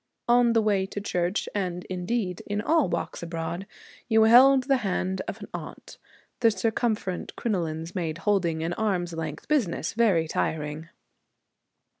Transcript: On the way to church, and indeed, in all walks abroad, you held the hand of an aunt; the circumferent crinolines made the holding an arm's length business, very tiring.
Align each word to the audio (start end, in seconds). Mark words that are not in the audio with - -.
On 0.27 0.53
the 0.53 0.63
way 0.63 0.87
to 0.87 0.99
church, 0.99 1.47
and 1.53 1.83
indeed, 1.85 2.41
in 2.47 2.59
all 2.59 2.89
walks 2.89 3.21
abroad, 3.21 3.67
you 4.07 4.23
held 4.23 4.63
the 4.63 4.77
hand 4.77 5.21
of 5.27 5.39
an 5.39 5.47
aunt; 5.53 5.99
the 6.39 6.49
circumferent 6.49 7.35
crinolines 7.35 7.93
made 7.93 8.17
the 8.17 8.21
holding 8.21 8.63
an 8.63 8.73
arm's 8.73 9.13
length 9.13 9.47
business, 9.47 9.93
very 9.93 10.27
tiring. 10.27 10.89